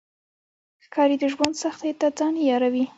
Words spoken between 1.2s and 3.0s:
ژوند سختیو ته ځان عیاروي.